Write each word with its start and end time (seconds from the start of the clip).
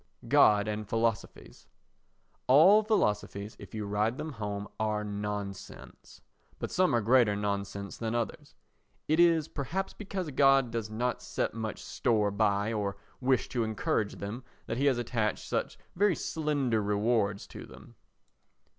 God 0.27 0.67
and 0.67 0.89
Philosophies 0.89 1.67
All 2.47 2.81
philosophies, 2.81 3.55
if 3.59 3.75
you 3.75 3.85
ride 3.85 4.17
them 4.17 4.31
home, 4.31 4.67
are 4.79 5.03
nonsense; 5.03 6.21
but 6.57 6.71
some 6.71 6.95
are 6.95 7.01
greater 7.01 7.35
nonsense 7.35 7.97
than 7.97 8.15
others. 8.15 8.55
It 9.07 9.19
is 9.19 9.47
perhaps 9.47 9.93
because 9.93 10.31
God 10.31 10.71
does 10.71 10.89
not 10.89 11.21
set 11.21 11.53
much 11.53 11.83
store 11.83 12.31
by 12.31 12.73
or 12.73 12.97
wish 13.19 13.47
to 13.49 13.63
encourage 13.63 14.15
them 14.15 14.43
that 14.65 14.77
he 14.77 14.87
has 14.87 14.97
attached 14.97 15.47
such 15.47 15.77
very 15.95 16.15
slender 16.15 16.81
rewards 16.81 17.45
to 17.49 17.67
them. 17.67 17.93